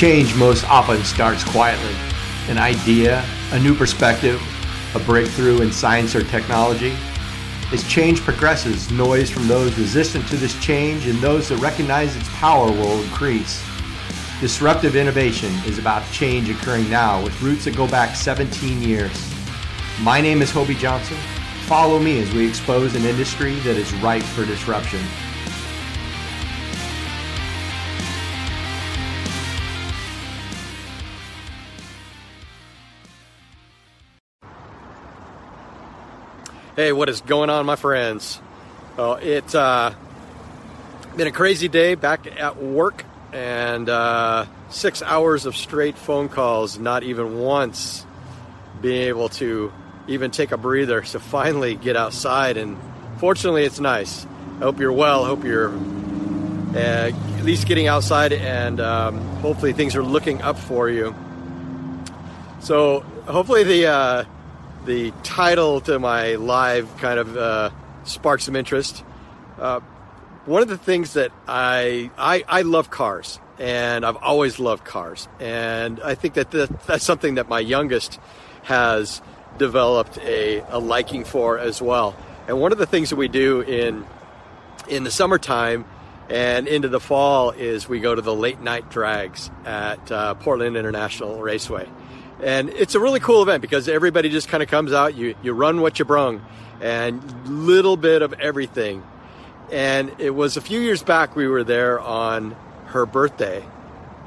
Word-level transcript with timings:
Change 0.00 0.34
most 0.34 0.64
often 0.64 1.04
starts 1.04 1.44
quietly. 1.44 1.94
An 2.48 2.56
idea, 2.56 3.22
a 3.52 3.58
new 3.58 3.74
perspective, 3.74 4.40
a 4.94 4.98
breakthrough 4.98 5.60
in 5.60 5.70
science 5.70 6.14
or 6.14 6.22
technology. 6.22 6.96
As 7.70 7.86
change 7.86 8.22
progresses, 8.22 8.90
noise 8.90 9.28
from 9.28 9.46
those 9.46 9.76
resistant 9.76 10.26
to 10.28 10.38
this 10.38 10.58
change 10.58 11.06
and 11.06 11.18
those 11.18 11.50
that 11.50 11.58
recognize 11.58 12.16
its 12.16 12.30
power 12.30 12.72
will 12.72 13.02
increase. 13.02 13.62
Disruptive 14.40 14.96
innovation 14.96 15.52
is 15.66 15.78
about 15.78 16.10
change 16.12 16.48
occurring 16.48 16.88
now 16.88 17.22
with 17.22 17.42
roots 17.42 17.66
that 17.66 17.76
go 17.76 17.86
back 17.86 18.16
17 18.16 18.80
years. 18.80 19.34
My 20.00 20.18
name 20.18 20.40
is 20.40 20.50
Hobie 20.50 20.78
Johnson. 20.78 21.18
Follow 21.66 21.98
me 21.98 22.22
as 22.22 22.32
we 22.32 22.48
expose 22.48 22.94
an 22.94 23.04
industry 23.04 23.56
that 23.56 23.76
is 23.76 23.92
ripe 23.96 24.22
for 24.22 24.46
disruption. 24.46 25.02
Hey, 36.80 36.94
what 36.94 37.10
is 37.10 37.20
going 37.20 37.50
on, 37.50 37.66
my 37.66 37.76
friends? 37.76 38.40
Well, 38.96 39.16
it's 39.16 39.54
uh, 39.54 39.94
been 41.14 41.26
a 41.26 41.30
crazy 41.30 41.68
day 41.68 41.94
back 41.94 42.26
at 42.26 42.56
work 42.56 43.04
and 43.34 43.86
uh, 43.86 44.46
six 44.70 45.02
hours 45.02 45.44
of 45.44 45.54
straight 45.54 45.98
phone 45.98 46.30
calls, 46.30 46.78
not 46.78 47.02
even 47.02 47.38
once 47.38 48.06
being 48.80 49.08
able 49.08 49.28
to 49.28 49.70
even 50.08 50.30
take 50.30 50.52
a 50.52 50.56
breather. 50.56 51.04
So 51.04 51.18
finally 51.18 51.74
get 51.74 51.96
outside, 51.96 52.56
and 52.56 52.78
fortunately, 53.18 53.64
it's 53.64 53.78
nice. 53.78 54.24
I 54.56 54.60
hope 54.60 54.80
you're 54.80 54.90
well. 54.90 55.24
I 55.24 55.26
hope 55.26 55.44
you're 55.44 55.68
uh, 55.68 57.10
at 57.10 57.44
least 57.44 57.66
getting 57.66 57.88
outside, 57.88 58.32
and 58.32 58.80
um, 58.80 59.20
hopefully, 59.42 59.74
things 59.74 59.96
are 59.96 60.02
looking 60.02 60.40
up 60.40 60.58
for 60.58 60.88
you. 60.88 61.14
So, 62.60 63.00
hopefully, 63.26 63.64
the 63.64 63.86
uh, 63.86 64.24
the 64.84 65.12
title 65.22 65.80
to 65.82 65.98
my 65.98 66.36
live 66.36 66.96
kind 66.98 67.18
of 67.18 67.36
uh, 67.36 67.70
sparked 68.04 68.42
some 68.42 68.56
interest. 68.56 69.04
Uh, 69.58 69.80
one 70.46 70.62
of 70.62 70.68
the 70.68 70.78
things 70.78 71.14
that 71.14 71.32
I, 71.46 72.10
I, 72.16 72.44
I 72.48 72.62
love 72.62 72.90
cars, 72.90 73.38
and 73.58 74.06
I've 74.06 74.16
always 74.16 74.58
loved 74.58 74.84
cars, 74.84 75.28
and 75.38 76.00
I 76.00 76.14
think 76.14 76.34
that 76.34 76.50
that's 76.50 77.04
something 77.04 77.34
that 77.34 77.48
my 77.48 77.60
youngest 77.60 78.18
has 78.62 79.20
developed 79.58 80.18
a, 80.18 80.60
a 80.68 80.78
liking 80.78 81.24
for 81.24 81.58
as 81.58 81.82
well. 81.82 82.16
And 82.48 82.60
one 82.60 82.72
of 82.72 82.78
the 82.78 82.86
things 82.86 83.10
that 83.10 83.16
we 83.16 83.28
do 83.28 83.60
in 83.60 84.06
in 84.88 85.04
the 85.04 85.10
summertime 85.10 85.84
and 86.28 86.66
into 86.66 86.88
the 86.88 87.00
fall 87.00 87.50
is 87.50 87.88
we 87.88 88.00
go 88.00 88.14
to 88.14 88.22
the 88.22 88.34
late 88.34 88.60
night 88.60 88.88
drags 88.90 89.50
at 89.64 90.10
uh, 90.10 90.34
Portland 90.34 90.76
International 90.76 91.40
Raceway 91.40 91.88
and 92.42 92.70
it's 92.70 92.94
a 92.94 93.00
really 93.00 93.20
cool 93.20 93.42
event 93.42 93.62
because 93.62 93.88
everybody 93.88 94.28
just 94.28 94.48
kind 94.48 94.62
of 94.62 94.68
comes 94.68 94.92
out. 94.92 95.14
You 95.14 95.34
you 95.42 95.52
run 95.52 95.80
what 95.80 95.98
you 95.98 96.04
brung, 96.04 96.44
and 96.80 97.22
little 97.48 97.96
bit 97.96 98.22
of 98.22 98.32
everything. 98.34 99.02
And 99.70 100.12
it 100.18 100.30
was 100.30 100.56
a 100.56 100.60
few 100.60 100.80
years 100.80 101.02
back 101.02 101.36
we 101.36 101.46
were 101.46 101.62
there 101.62 102.00
on 102.00 102.56
her 102.86 103.06
birthday, 103.06 103.64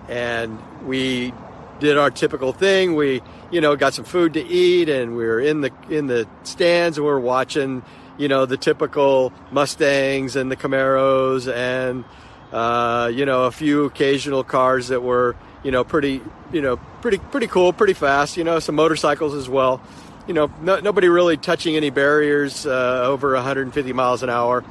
and 0.08 0.58
we 0.86 1.34
did 1.80 1.98
our 1.98 2.12
typical 2.12 2.54
thing. 2.54 2.96
We 2.96 3.22
you 3.52 3.62
know 3.62 3.76
got 3.76 3.94
some 3.94 4.06
food 4.06 4.34
to 4.34 4.42
eat, 4.42 4.90
and 4.90 5.16
we 5.18 5.26
were 5.26 5.40
in 5.40 5.62
the 5.62 5.72
in 5.90 6.08
the 6.08 6.28
stands, 6.44 6.98
and 6.98 7.06
we 7.06 7.12
were 7.12 7.20
watching 7.20 7.84
you 8.18 8.28
know 8.28 8.46
the 8.46 8.58
typical 8.58 9.34
Mustangs 9.52 10.36
and 10.36 10.52
the 10.52 10.56
Camaros, 10.56 11.52
and 11.52 12.06
uh, 12.52 13.12
you 13.14 13.26
know 13.26 13.46
a 13.46 13.52
few 13.52 13.86
occasional 13.86 14.44
cars 14.44 14.90
that 14.90 15.02
were 15.02 15.36
you 15.64 15.72
know, 15.72 15.84
pretty, 15.84 16.22
you 16.52 16.62
know, 16.62 16.78
pretty, 17.02 17.18
pretty 17.18 17.48
cool, 17.48 17.74
pretty 17.74 17.94
fast. 17.94 18.38
You 18.38 18.44
know, 18.44 18.60
some 18.60 18.76
motorcycles 18.76 19.34
as 19.34 19.50
well. 19.50 19.82
You 20.28 20.34
know, 20.34 20.52
no, 20.62 20.80
nobody 20.80 21.10
really 21.10 21.38
touching 21.38 21.76
any 21.76 21.90
barriers 21.90 22.66
uh, 22.66 23.04
over 23.06 23.34
150 23.34 23.94
miles 23.94 24.24
an 24.24 24.30
hour. 24.30 24.64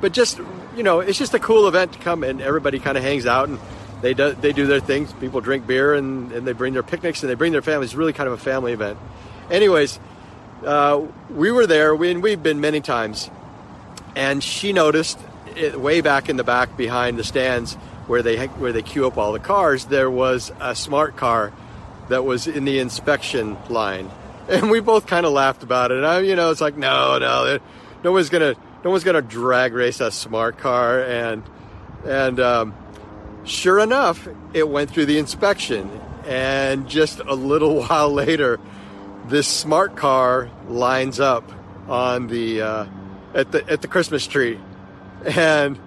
But 0.00 0.12
just, 0.12 0.38
you 0.76 0.82
know, 0.82 1.00
it's 1.00 1.18
just 1.18 1.34
a 1.34 1.38
cool 1.38 1.66
event 1.66 1.94
to 1.94 1.98
come 1.98 2.22
and 2.22 2.40
everybody 2.40 2.78
kind 2.78 2.98
of 2.98 3.02
hangs 3.02 3.26
out 3.26 3.48
and 3.48 3.58
they 4.02 4.14
do, 4.14 4.32
they 4.32 4.52
do 4.52 4.66
their 4.66 4.80
things. 4.80 5.12
People 5.14 5.40
drink 5.40 5.66
beer 5.66 5.94
and, 5.94 6.30
and 6.32 6.46
they 6.46 6.52
bring 6.52 6.74
their 6.74 6.82
picnics 6.82 7.22
and 7.22 7.30
they 7.30 7.34
bring 7.34 7.52
their 7.52 7.62
families. 7.62 7.96
Really 7.96 8.12
kind 8.12 8.26
of 8.26 8.34
a 8.34 8.38
family 8.38 8.72
event. 8.72 8.98
Anyways, 9.50 9.98
uh, 10.64 11.02
we 11.30 11.50
were 11.50 11.66
there. 11.66 11.94
And 11.94 12.22
we've 12.22 12.42
been 12.42 12.60
many 12.60 12.80
times. 12.80 13.30
And 14.14 14.42
she 14.44 14.72
noticed 14.72 15.18
it, 15.56 15.80
way 15.80 16.00
back 16.02 16.28
in 16.28 16.36
the 16.36 16.44
back 16.44 16.76
behind 16.76 17.18
the 17.18 17.24
stands 17.24 17.76
where 18.06 18.22
they 18.22 18.46
where 18.46 18.72
they 18.72 18.82
queue 18.82 19.06
up 19.06 19.16
all 19.16 19.32
the 19.32 19.38
cars, 19.38 19.86
there 19.86 20.10
was 20.10 20.52
a 20.60 20.74
smart 20.74 21.16
car 21.16 21.52
that 22.08 22.24
was 22.24 22.46
in 22.46 22.64
the 22.64 22.78
inspection 22.78 23.56
line, 23.68 24.10
and 24.48 24.70
we 24.70 24.80
both 24.80 25.06
kind 25.06 25.26
of 25.26 25.32
laughed 25.32 25.62
about 25.62 25.90
it. 25.90 26.04
I, 26.04 26.20
you 26.20 26.36
know, 26.36 26.50
it's 26.50 26.60
like 26.60 26.76
no, 26.76 27.18
no, 27.18 27.58
no 28.04 28.12
one's 28.12 28.28
gonna 28.28 28.54
no 28.84 28.90
one's 28.90 29.04
gonna 29.04 29.22
drag 29.22 29.74
race 29.74 30.00
a 30.00 30.10
smart 30.10 30.58
car, 30.58 31.02
and 31.02 31.42
and 32.04 32.40
um, 32.40 32.74
sure 33.44 33.78
enough, 33.78 34.28
it 34.54 34.68
went 34.68 34.90
through 34.90 35.06
the 35.06 35.18
inspection, 35.18 35.90
and 36.24 36.88
just 36.88 37.18
a 37.20 37.34
little 37.34 37.82
while 37.82 38.12
later, 38.12 38.60
this 39.26 39.48
smart 39.48 39.96
car 39.96 40.50
lines 40.68 41.18
up 41.20 41.50
on 41.88 42.28
the 42.28 42.62
uh, 42.62 42.86
at 43.34 43.52
the 43.52 43.68
at 43.68 43.82
the 43.82 43.88
Christmas 43.88 44.26
tree, 44.26 44.60
and 45.24 45.78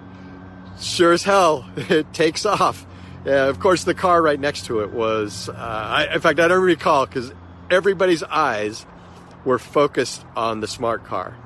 sure 0.80 1.14
as 1.14 1.24
hell, 1.24 1.70
it 1.76 2.14
takes 2.14 2.46
off. 2.46 2.86
of 3.26 3.60
course, 3.60 3.84
the 3.84 3.94
car 3.94 4.22
right 4.22 4.40
next 4.40 4.66
to 4.66 4.82
it 4.82 4.92
was, 4.92 5.50
uh, 5.50 5.54
I, 5.54 6.14
in 6.14 6.22
fact, 6.22 6.40
I 6.40 6.48
don't 6.48 6.64
recall 6.64 7.06
because 7.06 7.34
everybody's 7.70 8.24
eyes 8.24 8.86
were 9.46 9.60
focused 9.60 10.26
on 10.36 10.62
the 10.62 10.68
smart 10.68 11.06
car. 11.06 11.36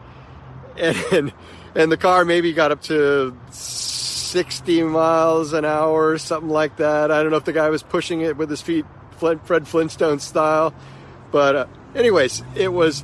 And, 0.76 1.32
and 1.76 1.92
the 1.92 1.98
car 1.98 2.26
maybe 2.26 2.52
got 2.52 2.72
up 2.72 2.82
to 2.84 3.38
60 3.52 4.84
miles 4.84 5.54
an 5.54 5.66
hour, 5.66 6.10
or 6.10 6.18
something 6.18 6.50
like 6.50 6.78
that. 6.78 7.12
I 7.12 7.22
don't 7.22 7.32
know 7.32 7.38
if 7.38 7.46
the 7.46 7.54
guy 7.54 7.70
was 7.70 7.84
pushing 7.84 8.22
it 8.22 8.38
with 8.38 8.50
his 8.50 8.62
feet, 8.62 8.86
Fred 9.20 9.68
Flintstone 9.68 10.20
style. 10.20 10.74
But, 11.32 11.56
uh, 11.56 11.66
anyways, 11.94 12.42
it 12.56 12.74
was, 12.74 13.04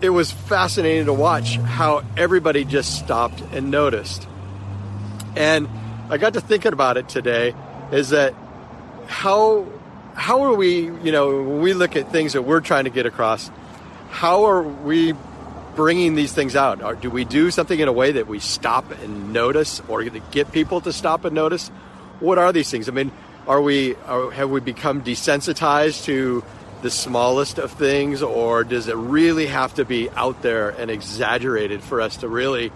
it 0.00 0.08
was 0.08 0.30
fascinating 0.30 1.04
to 1.06 1.12
watch 1.12 1.56
how 1.56 2.02
everybody 2.16 2.64
just 2.64 2.98
stopped 2.98 3.42
and 3.52 3.70
noticed 3.70 4.26
and 5.36 5.68
I 6.10 6.16
got 6.18 6.34
to 6.34 6.40
thinking 6.40 6.72
about 6.72 6.96
it 6.96 7.08
today 7.08 7.54
is 7.92 8.10
that 8.10 8.34
how 9.06 9.66
how 10.14 10.42
are 10.42 10.54
we, 10.54 10.84
you 10.86 11.12
know, 11.12 11.42
when 11.42 11.60
we 11.60 11.74
look 11.74 11.94
at 11.94 12.10
things 12.10 12.32
that 12.32 12.42
we're 12.42 12.62
trying 12.62 12.84
to 12.84 12.90
get 12.90 13.04
across, 13.04 13.50
how 14.08 14.46
are 14.46 14.62
we 14.62 15.12
bringing 15.74 16.14
these 16.14 16.32
things 16.32 16.56
out? 16.56 16.82
Or 16.82 16.94
do 16.94 17.10
we 17.10 17.26
do 17.26 17.50
something 17.50 17.78
in 17.78 17.86
a 17.86 17.92
way 17.92 18.12
that 18.12 18.26
we 18.26 18.38
stop 18.38 18.90
and 19.02 19.34
notice 19.34 19.82
or 19.88 20.02
get 20.04 20.52
people 20.52 20.80
to 20.80 20.92
stop 20.92 21.26
and 21.26 21.34
notice? 21.34 21.68
What 22.18 22.38
are 22.38 22.50
these 22.50 22.70
things? 22.70 22.88
I 22.88 22.92
mean, 22.92 23.12
are 23.46 23.60
we 23.60 23.94
are, 24.06 24.30
have 24.30 24.48
we 24.48 24.60
become 24.60 25.02
desensitized 25.02 26.04
to 26.04 26.42
the 26.80 26.90
smallest 26.90 27.58
of 27.58 27.72
things 27.72 28.22
or 28.22 28.64
does 28.64 28.88
it 28.88 28.96
really 28.96 29.46
have 29.46 29.74
to 29.74 29.84
be 29.84 30.08
out 30.10 30.40
there 30.42 30.70
and 30.70 30.90
exaggerated 30.90 31.82
for 31.82 32.00
us 32.00 32.18
to 32.18 32.28
really 32.28 32.72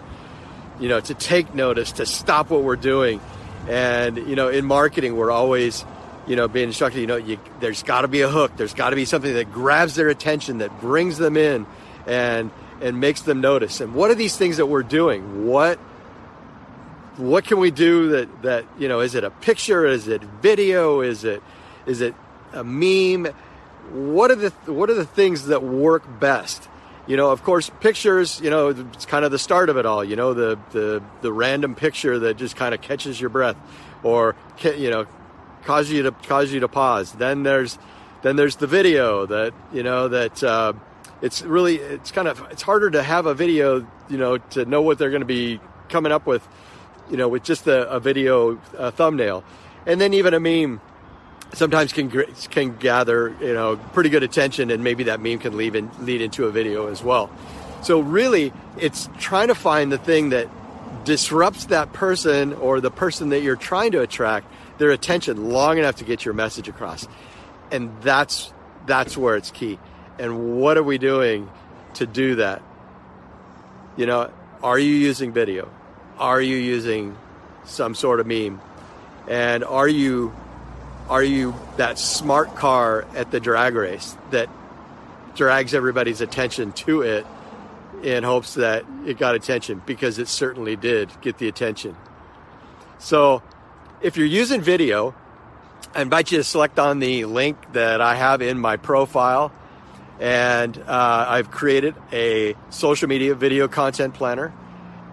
you 0.80 0.88
know, 0.88 0.98
to 0.98 1.14
take 1.14 1.54
notice, 1.54 1.92
to 1.92 2.06
stop 2.06 2.50
what 2.50 2.62
we're 2.62 2.76
doing. 2.76 3.20
And, 3.68 4.16
you 4.16 4.34
know, 4.34 4.48
in 4.48 4.64
marketing, 4.64 5.14
we're 5.14 5.30
always, 5.30 5.84
you 6.26 6.34
know, 6.34 6.48
being 6.48 6.68
instructed, 6.68 7.00
you 7.00 7.06
know, 7.06 7.16
you, 7.16 7.38
there's 7.60 7.82
got 7.82 8.02
to 8.02 8.08
be 8.08 8.22
a 8.22 8.28
hook. 8.28 8.56
There's 8.56 8.74
got 8.74 8.90
to 8.90 8.96
be 8.96 9.04
something 9.04 9.34
that 9.34 9.52
grabs 9.52 9.94
their 9.94 10.08
attention, 10.08 10.58
that 10.58 10.80
brings 10.80 11.18
them 11.18 11.36
in 11.36 11.66
and, 12.06 12.50
and 12.80 12.98
makes 12.98 13.20
them 13.20 13.42
notice. 13.42 13.80
And 13.80 13.94
what 13.94 14.10
are 14.10 14.14
these 14.14 14.36
things 14.36 14.56
that 14.56 14.66
we're 14.66 14.82
doing? 14.82 15.46
What, 15.46 15.78
what 17.18 17.44
can 17.44 17.58
we 17.58 17.70
do 17.70 18.08
that, 18.10 18.42
that, 18.42 18.64
you 18.78 18.88
know, 18.88 19.00
is 19.00 19.14
it 19.14 19.22
a 19.22 19.30
picture? 19.30 19.84
Is 19.84 20.08
it 20.08 20.22
video? 20.22 21.02
Is 21.02 21.24
it, 21.24 21.42
is 21.84 22.00
it 22.00 22.14
a 22.54 22.64
meme? 22.64 23.26
What 23.92 24.30
are 24.30 24.36
the, 24.36 24.50
what 24.72 24.88
are 24.88 24.94
the 24.94 25.04
things 25.04 25.46
that 25.46 25.62
work 25.62 26.04
best? 26.18 26.69
You 27.06 27.16
know, 27.16 27.30
of 27.30 27.42
course, 27.42 27.70
pictures, 27.80 28.40
you 28.40 28.50
know, 28.50 28.68
it's 28.68 29.06
kind 29.06 29.24
of 29.24 29.30
the 29.30 29.38
start 29.38 29.68
of 29.68 29.76
it 29.76 29.86
all, 29.86 30.04
you 30.04 30.16
know, 30.16 30.34
the, 30.34 30.58
the, 30.70 31.02
the 31.22 31.32
random 31.32 31.74
picture 31.74 32.18
that 32.20 32.36
just 32.36 32.56
kind 32.56 32.74
of 32.74 32.80
catches 32.80 33.20
your 33.20 33.30
breath 33.30 33.56
or, 34.02 34.36
you 34.62 34.90
know, 34.90 35.06
cause 35.64 35.90
you 35.90 36.02
to, 36.04 36.12
cause 36.12 36.52
you 36.52 36.60
to 36.60 36.68
pause. 36.68 37.12
Then 37.12 37.42
there's, 37.42 37.78
then 38.22 38.36
there's 38.36 38.56
the 38.56 38.66
video 38.66 39.26
that, 39.26 39.54
you 39.72 39.82
know, 39.82 40.08
that, 40.08 40.42
uh, 40.42 40.72
it's 41.22 41.42
really, 41.42 41.76
it's 41.76 42.12
kind 42.12 42.28
of, 42.28 42.42
it's 42.50 42.62
harder 42.62 42.90
to 42.90 43.02
have 43.02 43.26
a 43.26 43.34
video, 43.34 43.86
you 44.08 44.16
know, 44.16 44.38
to 44.38 44.64
know 44.64 44.82
what 44.82 44.98
they're 44.98 45.10
going 45.10 45.20
to 45.20 45.26
be 45.26 45.60
coming 45.88 46.12
up 46.12 46.26
with, 46.26 46.46
you 47.10 47.16
know, 47.16 47.28
with 47.28 47.42
just 47.42 47.66
a, 47.66 47.88
a 47.90 48.00
video 48.00 48.60
a 48.78 48.90
thumbnail. 48.90 49.44
And 49.86 50.00
then 50.00 50.14
even 50.14 50.34
a 50.34 50.40
meme, 50.40 50.80
sometimes 51.52 51.92
can 51.92 52.10
can 52.50 52.76
gather 52.76 53.34
you 53.40 53.54
know 53.54 53.76
pretty 53.92 54.10
good 54.10 54.22
attention, 54.22 54.70
and 54.70 54.82
maybe 54.84 55.04
that 55.04 55.20
meme 55.20 55.38
can 55.38 55.56
lead 55.56 55.74
in, 55.76 55.90
lead 56.00 56.20
into 56.20 56.46
a 56.46 56.50
video 56.50 56.88
as 56.88 57.02
well. 57.02 57.30
So 57.82 58.00
really, 58.00 58.52
it's 58.78 59.08
trying 59.18 59.48
to 59.48 59.54
find 59.54 59.90
the 59.90 59.98
thing 59.98 60.30
that 60.30 60.48
disrupts 61.04 61.66
that 61.66 61.92
person 61.92 62.52
or 62.54 62.80
the 62.80 62.90
person 62.90 63.30
that 63.30 63.40
you're 63.40 63.56
trying 63.56 63.92
to 63.92 64.00
attract 64.00 64.46
their 64.78 64.90
attention 64.90 65.50
long 65.50 65.78
enough 65.78 65.96
to 65.96 66.04
get 66.04 66.24
your 66.24 66.34
message 66.34 66.68
across. 66.68 67.08
And 67.70 67.90
that's 68.02 68.52
that's 68.86 69.16
where 69.16 69.36
it's 69.36 69.50
key. 69.50 69.78
And 70.18 70.60
what 70.60 70.76
are 70.76 70.82
we 70.82 70.98
doing 70.98 71.48
to 71.94 72.06
do 72.06 72.36
that? 72.36 72.62
You 73.96 74.06
know, 74.06 74.30
are 74.62 74.78
you 74.78 74.92
using 74.92 75.32
video? 75.32 75.70
Are 76.18 76.40
you 76.40 76.56
using 76.56 77.16
some 77.64 77.94
sort 77.94 78.20
of 78.20 78.26
meme? 78.26 78.60
And 79.28 79.64
are 79.64 79.88
you 79.88 80.34
are 81.10 81.22
you 81.24 81.54
that 81.76 81.98
smart 81.98 82.54
car 82.54 83.04
at 83.14 83.32
the 83.32 83.40
drag 83.40 83.74
race 83.74 84.16
that 84.30 84.48
drags 85.34 85.74
everybody's 85.74 86.20
attention 86.20 86.72
to 86.72 87.02
it 87.02 87.26
in 88.02 88.22
hopes 88.22 88.54
that 88.54 88.84
it 89.04 89.18
got 89.18 89.34
attention 89.34 89.82
because 89.84 90.18
it 90.18 90.28
certainly 90.28 90.76
did 90.76 91.10
get 91.20 91.36
the 91.38 91.48
attention. 91.48 91.96
So 92.98 93.42
if 94.00 94.16
you're 94.16 94.26
using 94.26 94.60
video, 94.60 95.14
I 95.94 96.02
invite 96.02 96.30
you 96.30 96.38
to 96.38 96.44
select 96.44 96.78
on 96.78 97.00
the 97.00 97.24
link 97.24 97.58
that 97.72 98.00
I 98.00 98.14
have 98.14 98.40
in 98.40 98.58
my 98.58 98.76
profile. 98.76 99.52
And 100.20 100.76
uh, 100.78 101.26
I've 101.28 101.50
created 101.50 101.94
a 102.12 102.54
social 102.68 103.08
media 103.08 103.34
video 103.34 103.66
content 103.66 104.14
planner. 104.14 104.52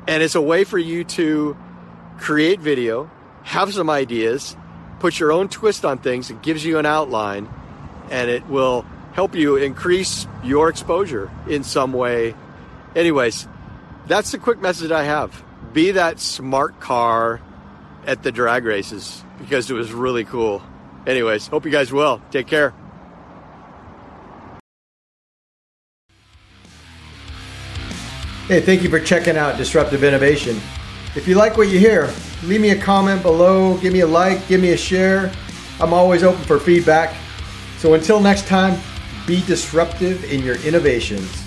And 0.07 0.21
it's 0.21 0.35
a 0.35 0.41
way 0.41 0.63
for 0.63 0.77
you 0.77 1.03
to 1.05 1.57
create 2.17 2.59
video, 2.59 3.09
have 3.43 3.73
some 3.73 3.89
ideas, 3.89 4.55
put 4.99 5.19
your 5.19 5.31
own 5.31 5.49
twist 5.49 5.85
on 5.85 5.97
things. 5.97 6.29
It 6.29 6.41
gives 6.41 6.65
you 6.65 6.77
an 6.79 6.85
outline, 6.85 7.49
and 8.09 8.29
it 8.29 8.47
will 8.47 8.85
help 9.13 9.35
you 9.35 9.55
increase 9.55 10.27
your 10.43 10.69
exposure 10.69 11.31
in 11.47 11.63
some 11.63 11.93
way. 11.93 12.35
Anyways, 12.95 13.47
that's 14.05 14.31
the 14.31 14.37
quick 14.37 14.61
message 14.61 14.91
I 14.91 15.03
have. 15.03 15.43
Be 15.73 15.91
that 15.91 16.19
smart 16.19 16.79
car 16.79 17.41
at 18.05 18.23
the 18.23 18.31
drag 18.31 18.63
races 18.63 19.23
because 19.39 19.69
it 19.69 19.73
was 19.73 19.91
really 19.91 20.23
cool. 20.23 20.63
Anyways, 21.05 21.47
hope 21.47 21.65
you 21.65 21.71
guys 21.71 21.91
will. 21.91 22.21
Take 22.31 22.47
care. 22.47 22.73
Hey, 28.47 28.61
thank 28.61 28.81
you 28.81 28.89
for 28.89 28.99
checking 28.99 29.35
out 29.35 29.57
Disruptive 29.57 30.05
Innovation. 30.05 30.55
If 31.15 31.27
you 31.27 31.35
like 31.35 31.57
what 31.57 31.67
you 31.67 31.79
hear, 31.79 32.09
leave 32.43 32.61
me 32.61 32.71
a 32.71 32.79
comment 32.79 33.21
below, 33.21 33.77
give 33.77 33.93
me 33.93 34.01
a 34.01 34.07
like, 34.07 34.47
give 34.47 34.61
me 34.61 34.71
a 34.71 34.77
share. 34.77 35.31
I'm 35.79 35.93
always 35.93 36.23
open 36.23 36.43
for 36.43 36.59
feedback. 36.59 37.15
So 37.77 37.93
until 37.93 38.19
next 38.19 38.47
time, 38.47 38.79
be 39.25 39.43
disruptive 39.45 40.23
in 40.31 40.43
your 40.43 40.55
innovations. 40.65 41.46